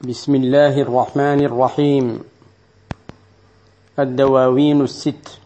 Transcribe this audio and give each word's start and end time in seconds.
بسم 0.00 0.34
الله 0.34 0.80
الرحمن 0.82 1.44
الرحيم 1.44 2.20
الدواوين 3.98 4.80
الست 4.82 5.38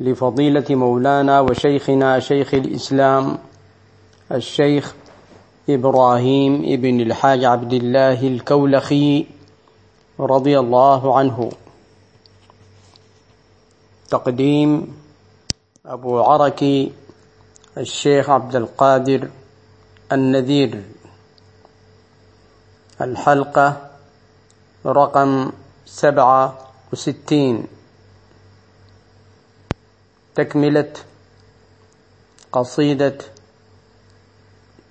لفضيلة 0.00 0.64
مولانا 0.70 1.40
وشيخنا 1.40 2.20
شيخ 2.20 2.54
الإسلام 2.54 3.38
الشيخ 4.32 4.94
إبراهيم 5.70 6.62
ابن 6.66 7.00
الحاج 7.00 7.44
عبد 7.44 7.72
الله 7.72 8.26
الكولخي 8.28 9.26
رضي 10.20 10.58
الله 10.58 11.18
عنه 11.18 11.50
تقديم 14.10 14.94
أبو 15.86 16.20
عركي 16.20 16.92
الشيخ 17.78 18.30
عبد 18.30 18.56
القادر 18.56 19.28
النذير 20.12 20.82
الحلقة 23.02 23.90
رقم 24.86 25.52
سبعة 25.86 26.58
وستين. 26.92 27.66
تكملة 30.34 30.92
قصيدة 32.52 33.18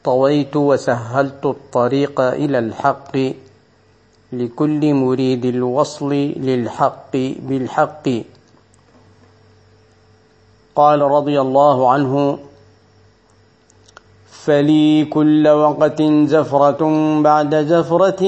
طويت 0.04 0.56
وسهلت 0.56 1.46
الطريق 1.46 2.22
إلى 2.22 2.60
الحق 2.60 3.18
لكل 4.32 4.94
مريد 4.94 5.46
الوصل 5.46 6.14
للحق 6.48 7.14
بالحق. 7.48 8.10
قال 10.76 11.02
رضي 11.02 11.42
الله 11.42 11.92
عنه 11.92 12.40
فلي 14.46 15.06
كل 15.06 15.48
وقت 15.48 16.02
زفرة 16.02 16.82
بعد 17.22 17.56
زفرة 17.56 18.22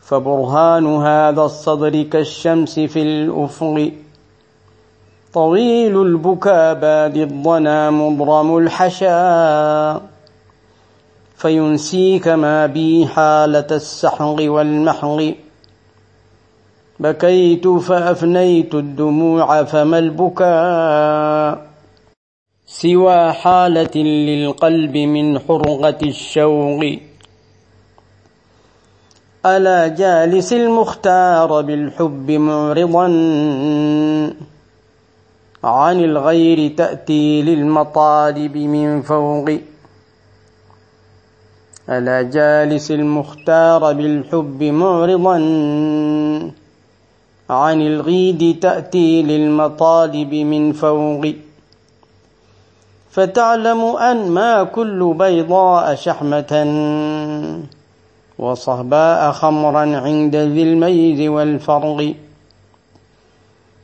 فبرهان 0.00 0.86
هذا 0.86 1.42
الصدر 1.42 2.02
كالشمس 2.02 2.80
في 2.80 3.02
الأفق. 3.02 3.92
طويل 5.32 6.02
البكا 6.02 6.72
باد 6.72 7.16
الضنا 7.16 7.90
مضرم 7.90 8.56
الحشا. 8.56 10.00
فينسيك 11.36 12.28
ما 12.28 12.66
بي 12.66 13.06
حالة 13.06 13.66
السحق 13.70 14.36
والمحق 14.40 15.20
بكيت 17.00 17.68
فأفنيت 17.68 18.74
الدموع 18.74 19.62
فما 19.64 19.98
البكاء. 19.98 21.65
سوى 22.68 23.32
حالة 23.32 23.96
للقلب 23.96 24.96
من 24.96 25.38
حرقة 25.38 25.98
الشوق. 26.02 26.82
ألا 29.46 29.88
جالس 29.88 30.52
المختار 30.52 31.60
بالحب 31.60 32.30
معرضا 32.30 33.06
عن 35.64 36.00
الغير 36.04 36.74
تأتي 36.76 37.42
للمطالب 37.42 38.56
من 38.56 39.02
فوق. 39.02 39.48
ألا 41.88 42.22
جالس 42.22 42.90
المختار 42.90 43.92
بالحب 43.92 44.62
معرضا 44.62 45.36
عن 47.50 47.82
الغيد 47.82 48.60
تأتي 48.60 49.22
للمطالب 49.22 50.34
من 50.34 50.72
فوق. 50.72 51.45
فتعلم 53.16 53.80
أن 53.80 54.30
ما 54.30 54.62
كل 54.64 55.14
بيضاء 55.18 55.94
شحمة 55.94 56.52
وصهباء 58.38 59.32
خمرا 59.32 59.96
عند 59.96 60.36
ذي 60.36 60.62
الميز 60.62 61.28
والفرغ. 61.28 62.12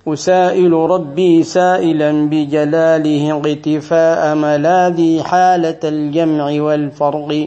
أسائل 0.08 0.72
ربي 0.72 1.42
سائلا 1.42 2.28
بجلاله 2.28 3.30
اغتفاء 3.32 4.34
ملاذي 4.34 5.22
حالة 5.22 5.80
الجمع 5.84 6.62
والفرغ. 6.62 7.46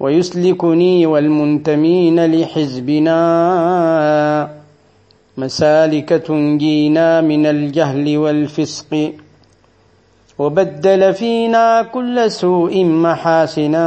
ويسلكني 0.00 1.06
والمنتمين 1.06 2.26
لحزبنا 2.26 3.18
مسالك 5.36 6.08
تنجينا 6.08 7.20
من 7.20 7.46
الجهل 7.46 8.18
والفسق. 8.18 9.23
وبدل 10.38 11.14
فينا 11.14 11.82
كل 11.82 12.30
سوء 12.30 12.84
محاسنا. 12.84 13.86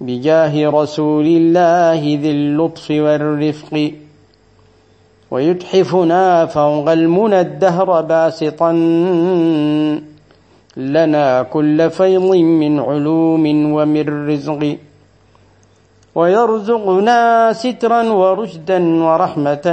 بجاه 0.00 0.70
رسول 0.70 1.26
الله 1.26 2.18
ذي 2.22 2.30
اللطف 2.30 2.90
والرفق. 2.90 3.92
ويتحفنا 5.30 6.46
فوق 6.46 6.90
المنى 6.90 7.40
الدهر 7.40 8.00
باسطا. 8.00 8.72
لنا 10.76 11.42
كل 11.42 11.90
فيض 11.90 12.30
من 12.36 12.80
علوم 12.80 13.72
ومن 13.72 14.28
رزق. 14.28 14.76
ويرزقنا 16.14 17.52
سترا 17.52 18.02
ورشدا 18.02 19.04
ورحمة. 19.04 19.66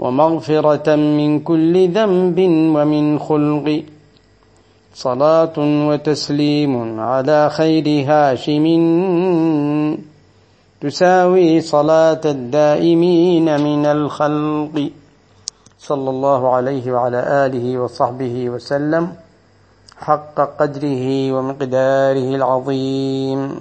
ومغفرة 0.00 0.96
من 0.96 1.40
كل 1.40 1.88
ذنب 1.88 2.38
ومن 2.76 3.18
خلق. 3.18 3.84
صلاة 4.94 5.52
وتسليم 5.58 7.00
على 7.00 7.50
خير 7.50 8.04
هاشم. 8.08 8.66
تساوي 10.80 11.60
صلاة 11.60 12.20
الدائمين 12.24 13.60
من 13.60 13.86
الخلق. 13.86 14.90
صلى 15.78 16.10
الله 16.10 16.54
عليه 16.54 16.92
وعلى 16.92 17.46
آله 17.46 17.78
وصحبه 17.78 18.50
وسلم. 18.50 19.12
حق 19.96 20.34
قدره 20.60 21.32
ومقداره 21.32 22.28
العظيم. 22.34 23.60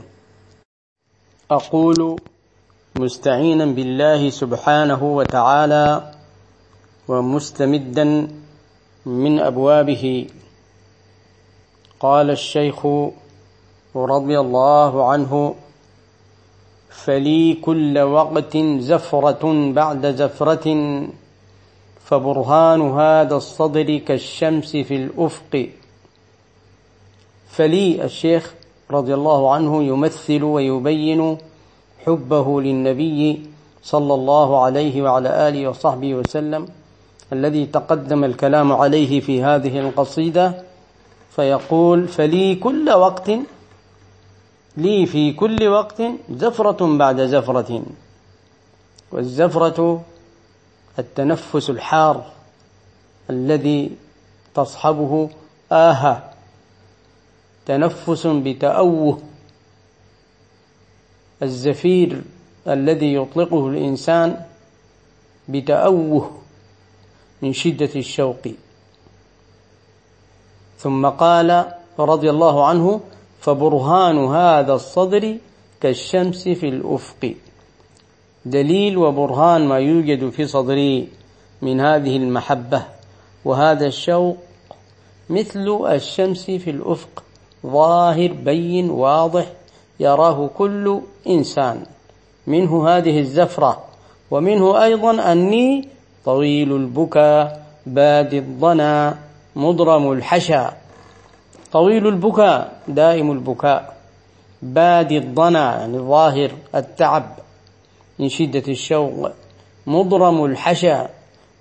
أقول 1.52 2.16
مستعينا 2.96 3.66
بالله 3.66 4.30
سبحانه 4.30 5.04
وتعالى. 5.04 6.09
ومستمدا 7.10 8.28
من 9.06 9.40
أبوابه. 9.40 10.28
قال 12.00 12.30
الشيخ 12.30 12.86
رضي 13.96 14.40
الله 14.40 15.10
عنه 15.12 15.56
فلي 16.90 17.54
كل 17.54 18.00
وقت 18.00 18.58
زفرة 18.58 19.72
بعد 19.74 20.06
زفرة 20.16 20.68
فبرهان 22.06 22.82
هذا 22.82 23.36
الصدر 23.36 23.98
كالشمس 23.98 24.72
في 24.72 24.96
الأفق. 24.96 25.70
فلي 27.50 28.04
الشيخ 28.04 28.54
رضي 28.92 29.14
الله 29.14 29.54
عنه 29.54 29.84
يمثل 29.84 30.44
ويبين 30.44 31.38
حبه 32.06 32.62
للنبي 32.62 33.50
صلى 33.84 34.14
الله 34.14 34.64
عليه 34.64 35.02
وعلى 35.02 35.48
آله 35.48 35.68
وصحبه 35.68 36.14
وسلم 36.14 36.68
الذي 37.34 37.66
تقدم 37.66 38.24
الكلام 38.24 38.72
عليه 38.72 39.20
في 39.20 39.44
هذه 39.44 39.80
القصيدة 39.80 40.64
فيقول 41.36 42.08
فلي 42.08 42.56
كل 42.56 42.90
وقت 42.90 43.32
لي 44.78 45.06
في 45.06 45.34
كل 45.34 45.68
وقت 45.68 46.02
زفرة 46.32 46.98
بعد 46.98 47.22
زفرة 47.22 47.84
والزفرة 49.12 50.04
التنفس 51.00 51.70
الحار 51.70 52.26
الذي 53.30 53.92
تصحبه 54.56 55.30
آهة 55.72 56.30
تنفس 57.66 58.28
بتأوه 58.28 59.20
الزفير 61.44 62.22
الذي 62.68 63.14
يطلقه 63.14 63.68
الإنسان 63.68 64.46
بتأوه. 65.50 66.32
من 67.42 67.54
شدة 67.54 67.90
الشوق. 67.96 68.48
ثم 70.78 71.06
قال 71.08 71.66
رضي 72.00 72.30
الله 72.30 72.66
عنه 72.66 73.00
فبرهان 73.40 74.26
هذا 74.26 74.74
الصدر 74.74 75.38
كالشمس 75.82 76.44
في 76.44 76.70
الأفق. 76.70 77.34
دليل 78.46 78.98
وبرهان 78.98 79.68
ما 79.68 79.80
يوجد 79.80 80.30
في 80.30 80.48
صدري 80.48 81.08
من 81.62 81.82
هذه 81.82 82.18
المحبة. 82.18 82.84
وهذا 83.46 83.88
الشوق 83.88 84.38
مثل 85.30 85.86
الشمس 85.90 86.46
في 86.46 86.70
الأفق. 86.70 87.24
ظاهر 87.66 88.34
بين 88.34 88.90
واضح 88.90 89.46
يراه 90.00 90.50
كل 90.58 91.02
إنسان. 91.28 91.86
منه 92.48 92.88
هذه 92.90 93.20
الزفرة. 93.20 93.84
ومنه 94.32 94.84
أيضا 94.84 95.32
أني 95.32 95.88
طويل 96.26 96.76
البكا 96.76 97.62
باد 97.86 98.34
الضنا 98.34 99.18
مضرم 99.56 100.12
الحشا. 100.12 100.74
طويل 101.72 102.08
البكاء 102.08 102.82
دائم 102.88 103.32
البكاء 103.32 103.98
بادي 104.62 105.18
الضنا 105.18 105.80
يعني 105.80 105.98
ظاهر 105.98 106.52
التعب. 106.76 107.36
من 108.20 108.30
شدة 108.30 108.64
الشوق 108.68 109.32
مضرم 109.88 110.46
الحشا. 110.46 111.10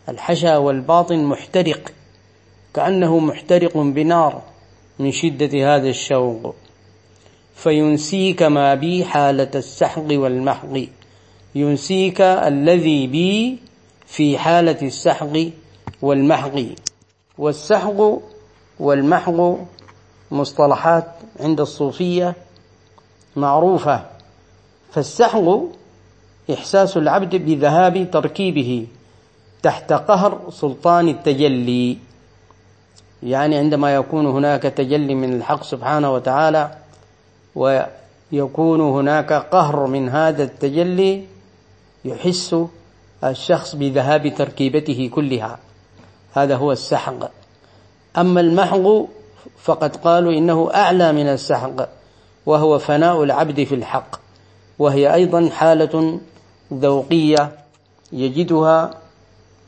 الحشا 0.08 0.56
والباطن 0.56 1.25
محترق. 1.25 1.93
كأنه 2.75 3.19
محترق 3.19 3.76
بنار. 3.76 4.43
من 4.99 5.12
شدة 5.12 5.76
هذا 5.76 5.88
الشوق. 5.88 6.54
فينسيك 7.54 8.43
ما 8.43 8.75
بي 8.75 9.04
حالة 9.04 9.50
السحق 9.54 10.06
والمحق. 10.11 10.84
ينسيك 11.54 12.20
الذي 12.20 13.06
بي 13.06 13.58
في 14.08 14.38
حالة 14.38 14.82
السحق 14.82 15.37
والمحق. 16.02 16.60
والسحق 17.38 18.19
والمحق 18.81 19.56
مصطلحات 20.31 21.05
عند 21.40 21.60
الصوفية 21.60 22.34
معروفة. 23.37 24.06
فالسحق 24.93 25.60
إحساس 26.52 26.96
العبد 26.96 27.37
بذهاب 27.37 28.10
تركيبه 28.10 28.87
تحت 29.62 29.93
قهر 29.93 30.40
سلطان 30.50 31.08
التجلي. 31.08 31.99
يعني 33.22 33.56
عندما 33.56 33.94
يكون 33.94 34.26
هناك 34.26 34.62
تجلي 34.62 35.14
من 35.14 35.32
الحق 35.37 35.62
سبحانه 35.62 36.12
وتعالى 36.14 36.70
ويكون 37.54 38.81
هناك 38.81 39.32
قهر 39.32 39.87
من 39.87 40.08
هذا 40.08 40.43
التجلي 40.43 41.25
يحس 42.04 42.56
الشخص 43.25 43.75
بذهاب 43.75 44.35
تركيبته 44.35 45.11
كلها. 45.15 45.59
هذا 46.35 46.56
هو 46.56 46.73
السحق. 46.73 47.31
أما 48.19 48.41
المحق 48.41 49.06
فقد 49.62 49.97
قالوا 49.97 50.32
إنه 50.32 50.70
أعلى 50.75 51.12
من 51.12 51.26
السحق 51.26 51.88
وهو 52.47 52.79
فناء 52.79 53.23
العبد 53.23 53.65
في 53.65 53.75
الحق. 53.75 54.17
وهي 54.79 55.15
أيضا 55.15 55.49
حالة 55.50 56.20
ذوقية 56.73 57.53
يجدها 58.12 58.91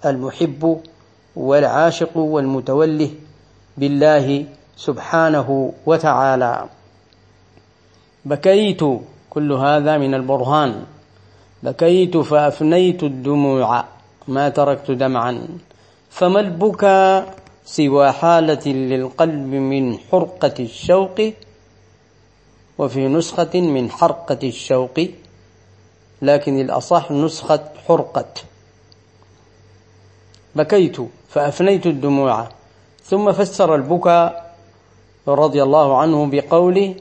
المحب 0.04 0.80
والعاشق 1.36 2.16
والمتوله 2.16 3.10
بالله 3.76 4.46
سبحانه 4.76 5.72
وتعالى. 5.86 6.64
بكيت 8.24 8.80
كل 9.30 9.52
هذا 9.52 9.98
من 9.98 10.14
البرهان. 10.14 10.84
بكيت 11.62 12.16
فأفنيت 12.16 13.02
الدموع 13.02 13.84
ما 14.28 14.48
تركت 14.48 14.90
دمعا 14.90 15.48
فما 16.10 16.40
البكاء 16.40 17.34
سوى 17.64 18.12
حالة 18.12 18.66
للقلب 18.72 19.46
من 19.46 19.98
حرقة 19.98 20.54
الشوق 20.60 21.32
وفي 22.78 23.08
نسخة 23.08 23.60
من 23.60 23.90
حرقة 23.90 24.38
الشوق 24.48 25.08
لكن 26.22 26.60
الأصح 26.60 27.10
نسخة 27.10 27.64
حرقة 27.88 28.34
بكيت 30.56 30.96
فأفنيت 31.28 31.86
الدموع 31.86 32.48
ثم 33.04 33.32
فسر 33.32 33.74
البكاء 33.74 34.56
رضي 35.28 35.62
الله 35.62 35.98
عنه 35.98 36.26
بقوله 36.26 36.94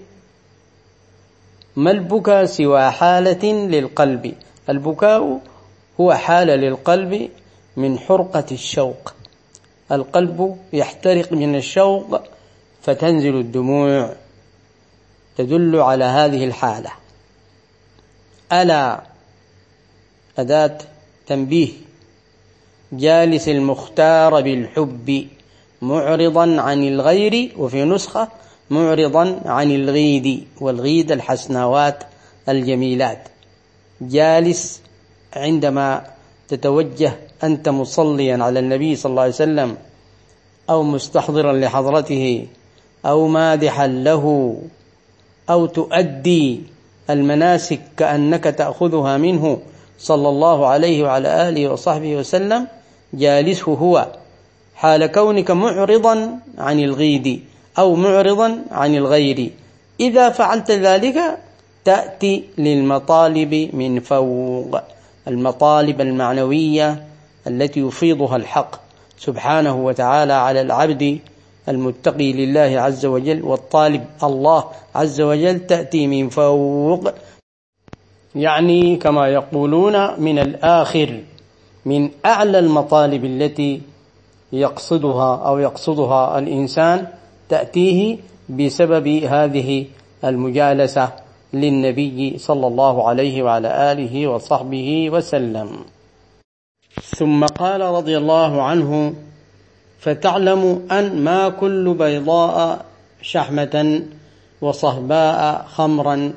ما 1.76 1.92
البكاء 1.92 2.46
سوى 2.46 2.92
حالة 2.92 3.44
للقلب 3.54 4.34
البكاء 4.70 5.40
هو 6.00 6.14
حالة 6.14 6.56
للقلب 6.56 7.30
من 7.78 8.00
حرقة 8.00 8.46
الشوق. 8.52 9.14
القلب 9.92 10.58
يحترق 10.74 11.34
من 11.34 11.56
الشوق 11.56 12.22
فتنزل 12.82 13.36
الدموع 13.36 14.16
تدل 15.38 15.76
على 15.76 16.06
هذه 16.06 16.46
الحالة. 16.46 16.92
ألا 18.54 19.02
أداة 20.40 20.78
تنبيه. 21.28 21.70
جالس 22.92 23.50
المختار 23.50 24.42
بالحب 24.42 25.28
معرضا 25.82 26.62
عن 26.62 26.88
الغير 26.88 27.54
وفي 27.58 27.84
نسخة 27.84 28.28
معرضا 28.70 29.42
عن 29.46 29.72
الغيد 29.72 30.48
والغيد 30.62 31.12
الحسناوات 31.12 32.04
الجميلات. 32.50 33.28
جالس 34.02 34.82
عندما 35.36 36.04
تتوجه 36.48 37.14
أنت 37.44 37.70
مصليا 37.70 38.44
على 38.44 38.60
النبي 38.60 38.96
صلى 38.96 39.10
الله 39.10 39.22
عليه 39.22 39.34
وسلم 39.34 39.78
أو 40.70 40.84
مستحضرا 40.84 41.54
لحضرته 41.54 42.48
أو 43.06 43.28
مادحا 43.28 43.88
له 43.88 44.56
أو 45.50 45.66
تؤدي 45.66 46.62
المناسك 47.10 47.80
كأنك 47.98 48.44
تأخذها 48.44 49.18
منه 49.18 49.60
صلى 50.00 50.30
الله 50.30 50.68
عليه 50.68 51.04
وعلى 51.04 51.50
آله 51.50 51.72
وصحبه 51.72 52.16
وسلم 52.16 52.68
جالسه 53.14 53.74
هو 53.74 54.08
حال 54.76 55.06
كونك 55.06 55.52
معرضا 55.52 56.40
عن 56.58 56.80
الغيد 56.80 57.44
أو 57.80 57.96
معرضا 57.96 58.62
عن 58.72 58.96
الغير. 58.96 59.52
إذا 60.00 60.30
فعلت 60.30 60.72
ذلك 60.72 61.38
تأتي 61.86 62.44
للمطالب 62.58 63.70
من 63.74 64.00
فوق. 64.00 64.80
المطالب 65.28 66.02
المعنوية 66.02 67.04
التي 67.48 67.80
يفيضها 67.80 68.36
الحق 68.36 68.76
سبحانه 69.18 69.76
وتعالى 69.86 70.34
على 70.34 70.62
العبد 70.62 71.20
المتقي 71.70 72.34
لله 72.34 72.82
عز 72.82 73.06
وجل 73.06 73.44
والطالب 73.44 74.06
الله 74.24 74.64
عز 74.96 75.22
وجل 75.22 75.60
تأتي 75.68 76.08
من 76.08 76.30
فوق. 76.30 77.14
يعني 78.36 78.96
كما 78.96 79.28
يقولون 79.28 80.22
من 80.22 80.40
الآخر 80.40 81.20
من 81.86 82.10
أعلى 82.26 82.60
المطالب 82.60 83.26
التي 83.26 83.82
يقصدها 84.54 85.36
أو 85.36 85.60
يقصدها 85.60 86.40
الإنسان 86.40 87.08
تأتيه 87.50 88.18
بسبب 88.50 89.08
هذه 89.08 89.86
المجالسة. 90.24 91.12
للنبي 91.54 92.38
صلى 92.38 92.68
الله 92.68 93.08
عليه 93.10 93.44
وعلى 93.44 93.92
آله 93.92 94.28
وصحبه 94.28 95.10
وسلم. 95.10 95.70
ثم 97.04 97.46
قال 97.46 97.82
رضي 97.82 98.18
الله 98.18 98.62
عنه 98.64 99.14
فتعلم 100.00 100.88
أن 100.92 101.24
ما 101.24 101.50
كل 101.50 101.94
بيضاء 101.94 102.86
شحمة 103.22 104.02
وصهباء 104.62 105.66
خمرا 105.68 106.34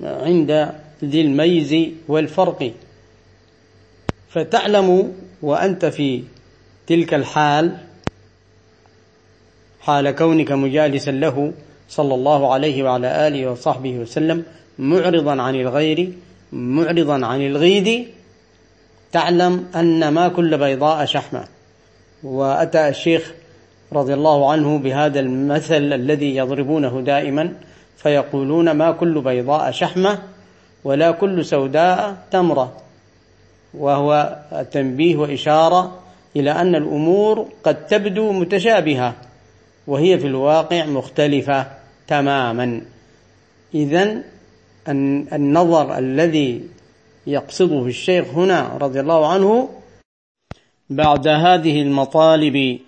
عند 0.00 0.72
ذي 1.04 1.20
الميز 1.20 1.76
والفرق. 2.08 2.72
فتعلم 4.28 5.12
وأنت 5.42 5.86
في 5.86 6.24
تلك 6.86 7.14
الحال 7.14 7.76
حال 9.80 10.10
كونك 10.10 10.52
مجالسا 10.52 11.10
له 11.10 11.52
صلى 11.88 12.14
الله 12.14 12.52
عليه 12.52 12.82
وعلى 12.82 13.28
آله 13.28 13.50
وصحبه 13.50 13.98
وسلم 13.98 14.44
معرضا 14.78 15.42
عن 15.42 15.54
الغير 15.54 16.12
معرضا 16.52 17.26
عن 17.26 17.46
الغيد 17.46 18.06
تعلم 19.12 19.66
أن 19.76 20.08
ما 20.08 20.28
كل 20.28 20.58
بيضاء 20.58 21.04
شحمة. 21.04 21.44
وأتى 22.22 22.88
الشيخ 22.88 23.32
رضي 23.92 24.14
الله 24.14 24.52
عنه 24.52 24.78
بهذا 24.78 25.20
المثل 25.20 25.92
الذي 25.92 26.36
يضربونه 26.36 27.00
دائما 27.00 27.52
فيقولون 27.96 28.70
ما 28.70 28.90
كل 28.90 29.20
بيضاء 29.20 29.70
شحمة 29.70 30.18
ولا 30.84 31.10
كل 31.10 31.44
سوداء 31.44 32.16
تمرة. 32.30 32.72
وهو 33.74 34.38
تنبيه 34.72 35.16
وإشارة 35.16 35.98
إلى 36.36 36.50
أن 36.50 36.74
الأمور 36.74 37.48
قد 37.64 37.86
تبدو 37.86 38.32
متشابهة 38.32 39.14
وهي 39.86 40.18
في 40.18 40.26
الواقع 40.26 40.86
مختلفة 40.86 41.66
تماما. 42.08 42.80
إذا 43.74 44.22
النظر 44.88 45.98
الذي 45.98 46.62
يقصده 47.26 47.86
الشيخ 47.86 48.28
هنا 48.28 48.76
رضي 48.80 49.00
الله 49.00 49.26
عنه 49.26 49.68
بعد 50.90 51.28
هذه 51.28 51.82
المطالب 51.82 52.78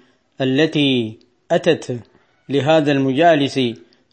التي 0.40 1.18
أتت 1.50 1.96
لهذا 2.48 2.92
المجالس 2.92 3.60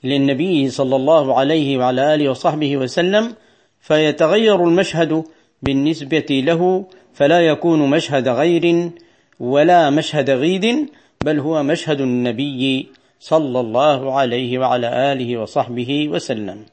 للنبي 0.04 0.70
صلى 0.70 0.96
الله 0.96 1.40
عليه 1.40 1.78
وعلى 1.78 2.16
آله 2.16 2.30
وصحبه 2.30 2.78
وسلم 2.78 3.36
فيتغير 3.82 4.64
المشهد 4.64 5.24
بالنسبة 5.64 6.26
له 6.30 6.86
فلا 7.14 7.40
يكون 7.48 7.90
مشهد 7.90 8.28
غير 8.28 8.92
ولا 9.40 9.90
مشهد 9.90 10.30
غيد 10.30 10.90
بل 11.26 11.40
هو 11.40 11.64
مشهد 11.64 12.02
النبي 12.02 12.88
صلى 13.20 13.60
الله 13.60 14.14
عليه 14.20 14.60
وعلى 14.60 15.12
آله 15.12 15.38
وصحبه 15.38 16.10
وسلم. 16.10 16.66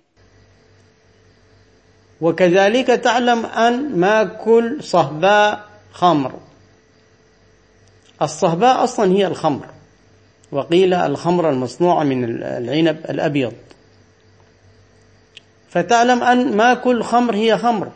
وكذلك 2.20 2.86
تعلم 2.86 3.46
أن 3.46 3.96
ما 3.96 4.24
كل 4.24 4.82
صهباء 4.82 5.64
خمر. 5.92 6.32
الصهباء 8.22 8.84
أصلا 8.84 9.12
هي 9.12 9.26
الخمر 9.26 9.66
وقيل 10.52 10.94
الخمر 10.94 11.50
المصنوعة 11.50 12.04
من 12.04 12.24
العنب 12.42 12.98
الأبيض. 13.10 13.52
فتعلم 15.70 16.22
أن 16.22 16.56
ما 16.56 16.74
كل 16.74 17.02
خمر 17.02 17.34
هي 17.34 17.58
خمر 17.58 17.90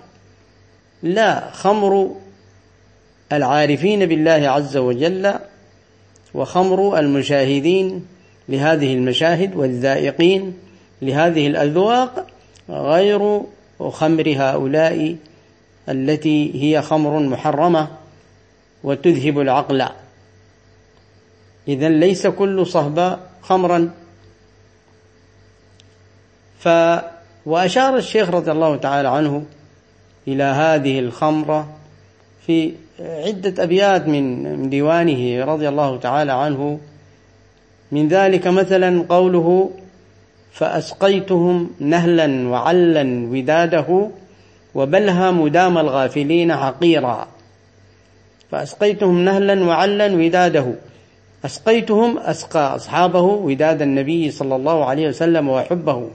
لا 1.02 1.50
خمر 1.50 2.16
العارفين 3.32 4.06
بالله 4.06 4.48
عز 4.48 4.76
وجل 4.76 5.34
وخمر 6.34 6.98
المشاهدين 6.98 8.06
لهذه 8.48 8.94
المشاهد 8.94 9.56
والذائقين 9.56 10.58
لهذه 11.02 11.46
الأذواق 11.46 12.26
غير 12.70 13.40
خمر 13.80 14.34
هؤلاء 14.36 15.16
التي 15.88 16.62
هي 16.62 16.82
خمر 16.82 17.18
محرمة 17.18 17.88
وتذهب 18.84 19.40
العقل. 19.40 19.88
إذا 21.68 21.88
ليس 21.88 22.26
كل 22.26 22.66
صهباء 22.66 23.20
خمرا. 23.42 23.90
ف 26.58 26.68
وأشار 27.46 27.96
الشيخ 27.96 28.30
رضي 28.30 28.50
الله 28.50 28.76
تعالى 28.76 29.08
عنه 29.08 29.44
إلى 30.28 30.42
هذه 30.42 30.98
الخمرة 30.98 31.68
في 32.46 32.72
عدة 33.00 33.62
أبيات 33.62 34.08
من 34.08 34.70
ديوانه 34.70 35.44
رضي 35.44 35.68
الله 35.68 35.98
تعالى 35.98 36.32
عنه. 36.32 36.80
من 37.92 38.08
ذلك 38.08 38.46
مثلا 38.46 39.04
قوله 39.08 39.70
فأسقيتهم 40.58 41.70
نهلا 41.80 42.48
وعلا 42.48 43.28
وداده 43.30 44.10
وبلها 44.74 45.30
مدام 45.30 45.78
الغافلين 45.78 46.56
حقيرا 46.56 47.28
فأسقيتهم 48.50 49.24
نهلا 49.24 49.64
وعلا 49.64 50.14
وداده. 50.16 50.74
أسقيتهم 51.44 52.18
أسقى 52.18 52.76
أصحابه 52.76 53.20
وداد 53.20 53.82
النبي 53.82 54.30
صلى 54.30 54.56
الله 54.56 54.84
عليه 54.84 55.08
وسلم 55.08 55.48
وحبه. 55.48 56.10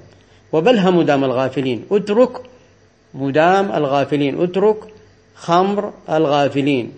وبلها 0.52 0.90
مدام 0.90 1.24
الغافلين. 1.24 1.84
اترك 1.92 2.42
مدام 3.14 3.72
الغافلين. 3.72 4.44
اترك 4.44 4.78
خمر 5.36 5.94
الغافلين. 6.10 6.92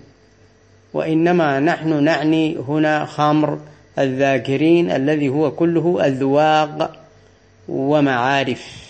وإنما 0.94 1.60
نحن 1.60 2.04
نعني 2.04 2.58
هنا 2.68 3.06
خمر 3.06 3.60
الذاكرين 4.00 4.92
الذي 4.92 5.30
هو 5.30 5.52
كله 5.52 6.06
أذواق 6.06 7.05
ومعارف. 7.70 8.86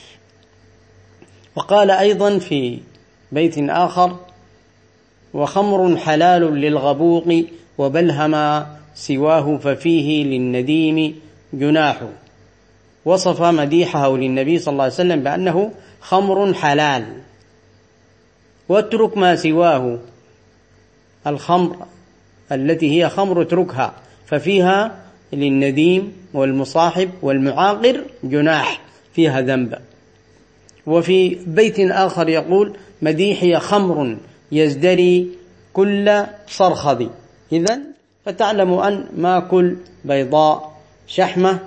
وقال 1.56 1.92
أيضا 1.92 2.40
في 2.40 2.80
بيت 3.32 3.56
آخر 3.58 4.18
وخمر 5.34 5.98
حلال 5.98 6.42
للغبوق 6.42 7.44
وبلهما 7.78 8.78
سواه 8.96 9.58
ففيه 9.58 10.24
للنديم 10.24 11.20
جناح 11.54 12.02
وصف 13.06 13.42
مديحه 13.42 14.18
للنبي 14.18 14.60
صلى 14.60 14.72
الله 14.72 14.84
عليه 14.84 14.94
وسلم 14.94 15.24
بأنه 15.24 15.72
خمر 16.02 16.54
حلال. 16.54 17.06
واترك 18.70 19.18
ما 19.18 19.36
سواه 19.36 20.00
الخمر 21.28 21.86
التي 22.52 23.04
هي 23.04 23.10
خمر 23.10 23.42
اتركها 23.42 23.94
ففيها 24.26 25.05
للنديم 25.36 26.14
والمصاحب 26.34 27.10
والمعاقر 27.22 28.04
جناح 28.24 28.82
فيها 29.14 29.42
ذنب. 29.42 29.78
وفي 30.86 31.38
بيت 31.48 31.80
آخر 31.80 32.30
يقول 32.30 32.78
مديحي 33.02 33.60
خمر 33.60 34.18
يزدري 34.52 35.30
كل 35.74 36.24
صرخذ. 36.48 37.08
إذا 37.52 37.80
فتعلم 38.26 38.74
أن 38.74 39.08
ما 39.18 39.40
كل 39.40 39.76
بيضاء 40.06 40.82
شحمة 41.08 41.60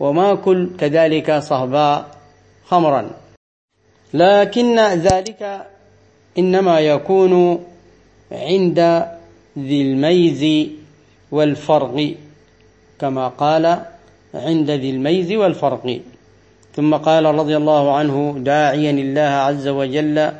وما 0.00 0.34
كل 0.34 0.70
كذلك 0.78 1.38
صهباء 1.38 2.16
خمرا. 2.64 3.10
لكن 4.14 4.78
ذلك 4.78 5.66
إنما 6.38 6.80
يكون 6.80 7.64
عند 8.32 8.78
ذي 9.58 9.82
الميز 9.82 10.68
والفرق 11.30 12.14
كما 13.00 13.28
قال 13.28 13.78
عند 14.34 14.70
ذي 14.70 14.90
الميز 14.90 15.32
والفرق. 15.32 16.00
ثم 16.74 16.94
قال 16.94 17.24
رضي 17.24 17.56
الله 17.56 17.96
عنه 17.96 18.34
داعيا 18.38 18.90
الله 18.90 19.20
عز 19.20 19.68
وجل 19.68 20.32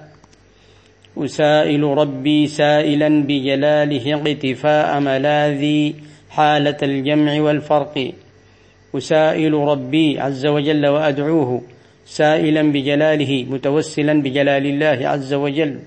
أسائل 1.19 1.83
ربي 1.83 2.47
سائلا 2.47 3.23
بجلاله 3.23 4.15
اقتفاء 4.15 5.01
ملاذي 5.01 5.95
حالة 6.31 6.77
الجمع 6.83 7.41
والفرق. 7.41 8.13
أسائل 8.95 9.55
ربي 9.55 10.21
عز 10.21 10.47
وجل 10.47 10.87
وأدعوه 10.87 11.63
سائلا 12.07 12.63
بجلاله 12.63 13.47
متوسلا 13.51 14.23
بجلال 14.23 14.67
الله 14.67 15.09
عز 15.09 15.35
وجل. 15.35 15.79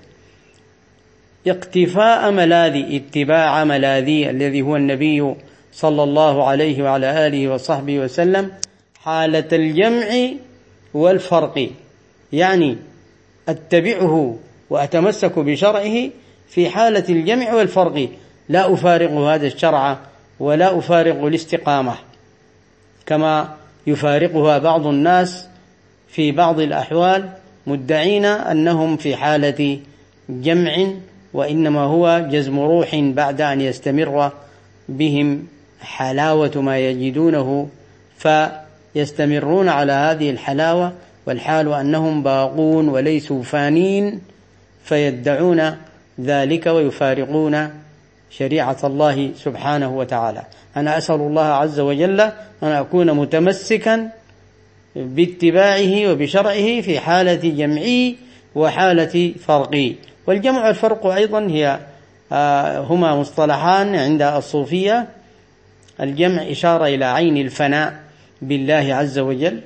اقتفاء 1.47 2.31
ملاذي 2.31 2.97
اتباع 2.97 3.63
ملاذي 3.63 4.29
الذي 4.29 4.61
هو 4.61 4.75
النبي 4.75 5.35
صلى 5.71 6.03
الله 6.03 6.47
عليه 6.47 6.83
وعلى 6.83 7.27
آله 7.27 7.47
وصحبه 7.47 7.99
وسلم 7.99 8.51
حالة 9.03 9.47
الجمع 9.51 10.29
والفرق. 10.93 11.69
يعني 12.33 12.77
أتبعه 13.49 14.35
وأتمسك 14.69 15.39
بشرعه 15.39 16.09
في 16.49 16.69
حالة 16.69 17.05
الجمع 17.09 17.53
والفرق. 17.53 18.09
لا 18.49 18.73
أفارق 18.73 19.11
هذا 19.11 19.47
الشرع 19.47 19.97
ولا 20.39 20.77
أفارق 20.77 21.23
الاستقامة 21.23 21.95
كما 23.05 23.55
يفارقها 23.87 24.57
بعض 24.57 24.87
الناس 24.87 25.47
في 26.07 26.31
بعض 26.31 26.59
الأحوال 26.59 27.29
مدعين 27.67 28.25
أنهم 28.25 28.97
في 28.97 29.15
حالة 29.15 29.79
جمع 30.29 30.87
وإنما 31.33 31.81
هو 31.81 32.27
جزم 32.31 32.59
روح 32.59 32.95
بعد 32.95 33.41
أن 33.41 33.61
يستمر 33.61 34.31
بهم. 34.89 35.47
حلاوة 35.81 36.51
ما 36.55 36.79
يجدونه 36.79 37.69
فيستمرون 38.17 39.69
على 39.69 39.91
هذه 39.91 40.29
الحلاوة 40.29 40.93
والحال 41.27 41.73
أنهم 41.73 42.23
باقون 42.23 42.89
وليسوا 42.89 43.43
فانين 43.43 44.21
فيدعون 44.83 45.77
ذلك 46.21 46.67
ويفارقون 46.67 47.69
شريعة 48.29 48.77
الله 48.83 49.31
سبحانه 49.35 49.97
وتعالى. 49.97 50.43
أنا 50.77 50.97
أسأل 50.97 51.15
الله 51.15 51.45
عز 51.45 51.79
وجل 51.79 52.21
أن 52.63 52.67
أكون 52.67 53.11
متمسكا 53.11 54.09
باتباعه 54.95 56.11
وبشرعه 56.11 56.81
في 56.81 56.99
حالة 56.99 57.33
جمعي 57.33 58.15
وحالة 58.55 59.33
فرقي. 59.47 59.95
والجمع 60.27 60.67
والفرق 60.67 61.05
أيضا 61.05 61.47
هي 61.47 61.79
آه، 62.31 62.79
هما 62.79 63.15
مصطلحان 63.15 63.95
عند 63.95 64.21
الصوفية. 64.21 65.07
الجمع 66.01 66.41
إشارة 66.41 66.85
إلى 66.85 67.05
عين 67.05 67.37
الفناء 67.37 68.03
بالله 68.41 68.95
عز 68.95 69.19
وجل 69.19 69.61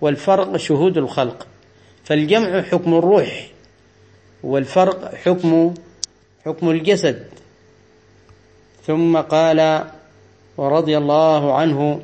والفرق 0.00 0.56
شهود 0.56 0.98
الخلق. 0.98 1.46
فالجمع 2.04 2.62
حكم 2.62 2.94
الروح 2.94 3.46
والفرق 4.42 5.14
حكم 5.14 5.74
حكم 6.46 6.70
الجسد. 6.70 7.24
ثم 8.86 9.16
قال 9.16 9.84
ورضي 10.56 10.98
الله 10.98 11.54
عنه 11.54 12.00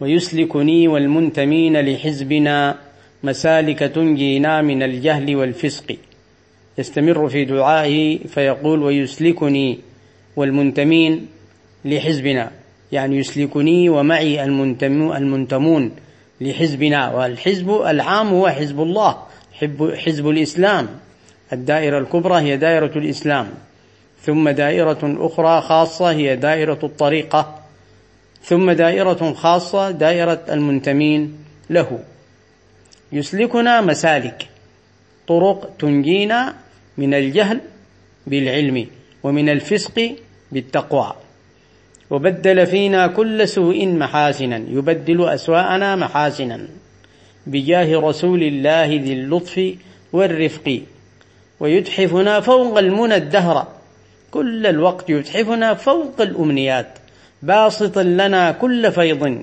ويسلكني 0.00 0.88
والمنتمين 0.88 1.80
لحزبنا 1.80 2.78
مسالك 3.22 3.78
تنجينا 3.78 4.62
من 4.62 4.82
الجهل 4.82 5.36
والفسق. 5.36 5.96
يستمر 6.78 7.28
في 7.28 7.44
دعائه 7.44 8.18
فيقول 8.26 8.82
ويسلكني 8.82 9.78
والمنتمين 10.36 11.26
لحزبنا. 11.88 12.50
يعني 12.92 13.16
يسلكني 13.18 13.88
ومعي 13.88 14.44
المنتمون 14.44 15.92
لحزبنا. 16.40 17.14
والحزب 17.14 17.70
العام 17.70 18.28
هو 18.28 18.48
حزب 18.48 18.80
الله 18.80 19.22
حزب 19.94 20.28
الإسلام. 20.28 20.88
الدائرة 21.52 21.98
الكبرى 21.98 22.40
هي 22.40 22.56
دائرة 22.56 22.98
الإسلام. 22.98 23.48
ثم 24.22 24.48
دائرة 24.48 24.98
أخرى 25.02 25.60
خاصة 25.60 26.10
هي 26.10 26.36
دائرة 26.36 26.78
الطريقة. 26.82 27.58
ثم 28.42 28.70
دائرة 28.70 29.32
خاصة 29.32 29.90
دائرة 29.90 30.40
المنتمين 30.50 31.38
له. 31.70 31.98
يسلكنا 33.12 33.80
مسالك 33.80 34.48
طرق 35.28 35.76
تنجينا 35.78 36.54
من 36.98 37.14
الجهل 37.14 37.60
بالعلم 38.26 38.86
ومن 39.22 39.48
الفسق 39.48 40.16
بالتقوى. 40.52 41.12
وبدل 42.10 42.66
فينا 42.66 43.06
كل 43.06 43.48
سوء 43.48 43.86
محاسنا 43.86 44.56
يبدل 44.56 45.28
أسواءنا 45.28 45.96
محاسنا. 45.96 46.68
بجاه 47.46 48.00
رسول 48.00 48.42
الله 48.42 48.86
ذي 48.86 49.12
اللطف 49.12 49.74
والرفق. 50.12 50.80
ويتحفنا 51.60 52.40
فوق 52.40 52.78
المنى 52.78 53.14
الدهر. 53.14 53.66
كل 54.30 54.66
الوقت 54.66 55.10
يتحفنا 55.10 55.74
فوق 55.74 56.20
الأمنيات. 56.20 56.98
باسطا 57.42 58.02
لنا 58.02 58.52
كل 58.52 58.92
فيض. 58.92 59.42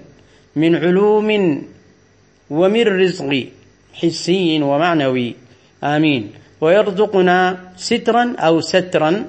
من 0.55 0.75
علوم 0.75 1.61
ومن 2.49 2.83
رزق. 2.83 3.47
حسي 3.93 4.61
ومعنوي. 4.61 5.35
آمين. 5.83 6.31
ويرزقنا 6.61 7.57
سترا 7.77 8.35
أو 8.39 8.61
سترا. 8.61 9.25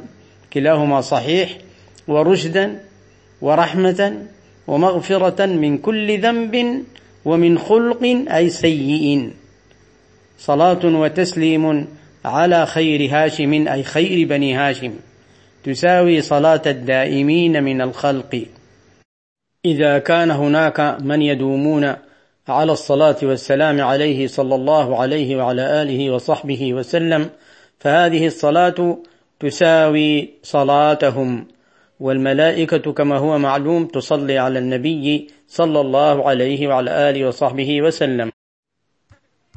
كلاهما 0.52 1.00
صحيح. 1.00 1.58
ورشدا 2.08 2.80
ورحمة 3.40 4.26
ومغفرة 4.66 5.46
من 5.46 5.78
كل 5.78 6.20
ذنب 6.20 6.84
ومن 7.24 7.58
خلق 7.58 8.02
أي 8.34 8.48
سيء. 8.48 9.30
صلاة 10.38 10.84
وتسليم 10.84 11.86
على 12.24 12.66
خير 12.66 13.08
هاشم 13.10 13.68
أي 13.68 13.82
خير 13.82 14.28
بني 14.28 14.54
هاشم. 14.54 14.94
تساوي 15.64 16.20
صلاة 16.20 16.62
الدائمين 16.66 17.64
من 17.64 17.80
الخلق. 17.80 18.46
إذا 19.64 19.98
كان 19.98 20.30
هناك 20.30 20.96
من 21.00 21.22
يدومون 21.22 21.94
على 22.48 22.72
الصلاة 22.72 23.16
والسلام 23.22 23.80
عليه 23.80 24.26
صلى 24.26 24.54
الله 24.54 25.00
عليه 25.02 25.36
وعلى 25.36 25.82
آله 25.82 26.10
وصحبه 26.10 26.74
وسلم 26.74 27.30
فهذه 27.78 28.26
الصلاة 28.26 28.98
تساوي 29.40 30.30
صلاتهم. 30.42 31.46
والملائكة 32.00 32.92
كما 32.92 33.18
هو 33.18 33.38
معلوم 33.38 33.86
تصلي 33.86 34.38
على 34.38 34.58
النبي 34.58 35.30
صلى 35.48 35.80
الله 35.80 36.28
عليه 36.28 36.68
وعلى 36.68 37.10
آله 37.10 37.28
وصحبه 37.28 37.82
وسلم. 37.82 38.32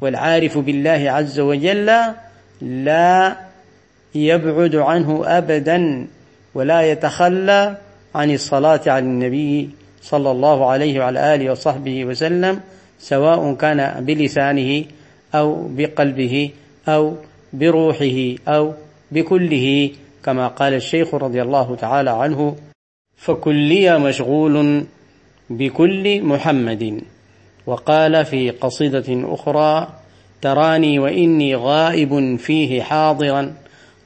والعارف 0.02 0.58
بالله 0.58 1.10
عز 1.10 1.40
وجل 1.40 1.86
لا 2.60 3.36
يبعد 4.14 4.76
عنه 4.76 5.22
أبدا 5.26 6.06
ولا 6.54 6.90
يتخلى 6.90 7.76
عن 8.14 8.30
الصلاة 8.30 8.80
على 8.86 9.04
النبي 9.04 9.70
صلى 10.02 10.30
الله 10.30 10.70
عليه 10.70 11.00
وعلى 11.00 11.34
آله 11.34 11.50
وصحبه 11.50 12.04
وسلم 12.04 12.60
سواء 12.98 13.54
كان 13.54 14.04
بلسانه 14.04 14.84
أو 15.34 15.68
بقلبه 15.68 16.50
أو 16.88 17.16
بروحه 17.52 18.34
أو 18.48 18.74
بكله. 19.10 19.90
كما 20.24 20.48
قال 20.48 20.74
الشيخ 20.74 21.14
رضي 21.14 21.42
الله 21.42 21.76
تعالى 21.76 22.10
عنه 22.10 22.56
فكلي 23.16 23.98
مشغول 23.98 24.84
بكل 25.50 26.22
محمد. 26.22 27.00
وقال 27.66 28.24
في 28.24 28.50
قصيدة 28.50 29.04
أخرى 29.08 29.88
تراني 30.42 30.98
وإني 30.98 31.54
غائب 31.54 32.36
فيه 32.36 32.82
حاضرا 32.82 33.54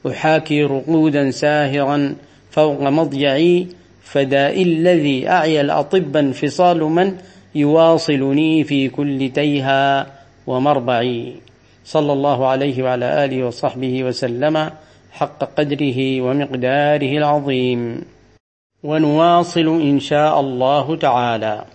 أحاكي 0.07 0.63
رقودا 0.63 1.31
ساهرا 1.31 2.15
فوق 2.51 2.81
مضجعي 2.81 3.67
فدائي 4.03 4.63
الذي 4.63 5.29
أعيا 5.29 5.61
الأطب 5.61 6.17
انفصال 6.17 6.83
من 6.83 7.17
يواصلني 7.55 8.63
في 8.63 8.89
كل 8.89 9.29
تيها 9.33 10.07
ومربعي. 10.47 11.35
صلى 11.85 12.13
الله 12.13 12.47
عليه 12.47 12.83
وعلى 12.83 13.25
آله 13.25 13.43
وصحبه 13.47 14.03
وسلم. 14.03 14.71
حق 15.15 15.43
قدره 15.43 16.21
ومقداره 16.21 17.17
العظيم. 17.17 18.05
ونواصل 18.83 19.67
إن 19.81 19.99
شاء 19.99 20.39
الله 20.39 20.95
تعالى. 20.95 21.65